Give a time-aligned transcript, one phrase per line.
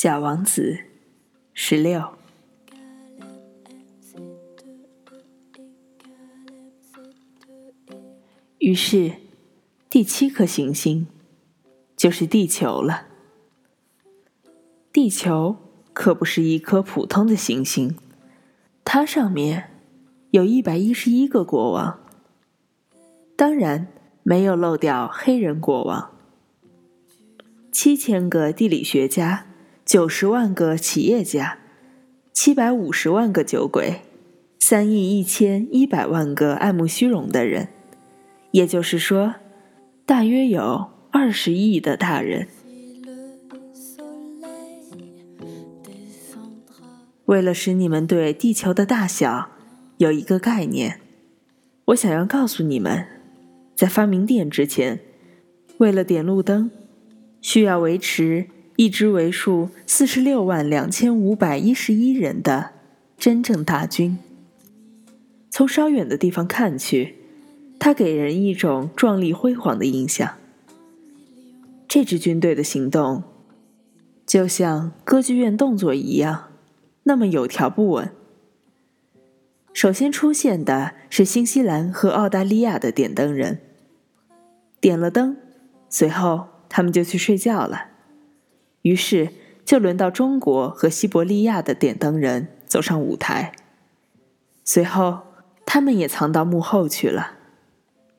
[0.00, 0.78] 小王子，
[1.52, 2.10] 十六。
[8.58, 9.14] 于是，
[9.90, 11.08] 第七颗行星
[11.96, 13.08] 就是地球了。
[14.92, 15.56] 地球
[15.92, 17.96] 可不是一颗普通的行星，
[18.84, 19.82] 它上面
[20.30, 21.98] 有一百一十一个国王，
[23.34, 23.88] 当然
[24.22, 26.12] 没有漏掉黑人国王。
[27.72, 29.47] 七千个地理学家，
[29.88, 31.60] 九十万个企业家，
[32.34, 34.02] 七百五十万个酒鬼，
[34.58, 37.68] 三亿一千一百万个爱慕虚荣的人。
[38.50, 39.36] 也就是说，
[40.04, 42.48] 大约有二十亿的大人。
[47.24, 49.48] 为了使你们对地球的大小
[49.96, 51.00] 有一个概念，
[51.86, 53.06] 我想要告诉你们，
[53.74, 55.00] 在发明电之前，
[55.78, 56.70] 为了点路灯，
[57.40, 58.48] 需要维持
[58.80, 62.70] 一支为数四十六万两千五百一十一人的
[63.16, 64.16] 真正大军。
[65.50, 67.16] 从稍远的地方看去。
[67.80, 70.34] 它给人一种壮丽辉煌的印象。
[71.86, 73.22] 这支军队的行动，
[74.26, 76.48] 就像歌剧院动作一样，
[77.04, 78.10] 那么有条不紊。
[79.72, 83.60] 首先出现的是新西兰和澳大利亚的点灯人，
[84.80, 85.36] 点了灯，
[85.88, 87.97] 随后他们就去睡觉了。
[88.82, 89.30] 于是
[89.64, 93.52] 就轮到中国和西伯利亚的点灯人走上舞台，
[94.64, 95.20] 随后
[95.66, 97.32] 他们也藏到幕后去了。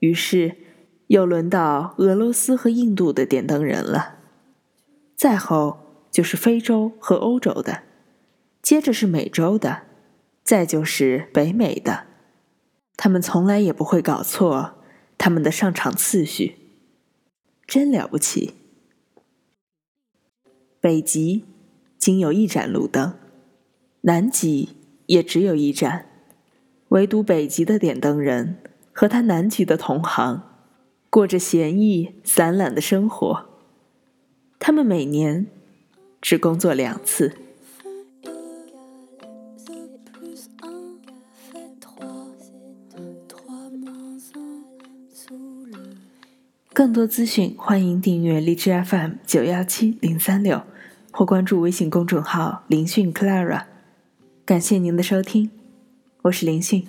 [0.00, 0.56] 于是，
[1.08, 4.18] 又轮到俄罗斯和印度的点灯人了，
[5.16, 7.82] 再后就是非洲和欧洲的，
[8.62, 9.82] 接着是美洲的，
[10.44, 12.04] 再就是北美的。
[12.96, 14.74] 他们从来也不会搞错
[15.16, 16.56] 他们的上场次序，
[17.66, 18.54] 真了不起。
[20.80, 21.44] 北极
[21.98, 23.14] 仅有一盏路灯，
[24.02, 24.70] 南极
[25.06, 26.06] 也只有一盏，
[26.88, 28.56] 唯独北极的点灯人。
[28.90, 30.42] 和他南极的同行，
[31.08, 33.46] 过着闲逸散懒的生活。
[34.58, 35.46] 他们每年
[36.20, 37.32] 只工作两次。
[46.78, 50.62] 更多资讯，欢迎订阅荔枝 FM 九幺七零三六，
[51.10, 53.64] 或关注微信公众号“林讯 Clara”。
[54.46, 55.50] 感谢您的收听，
[56.22, 56.86] 我是林讯。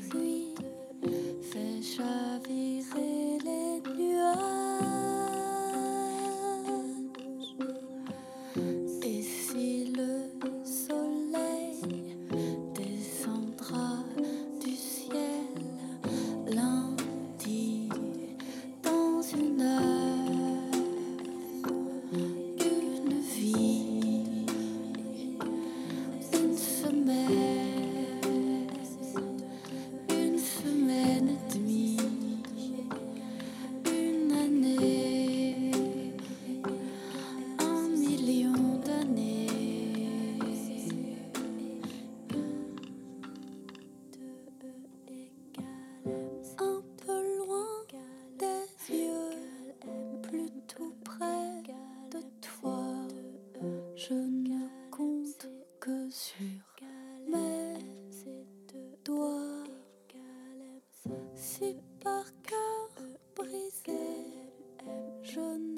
[65.35, 65.68] je ne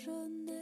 [0.00, 0.10] 着
[0.46, 0.59] 你。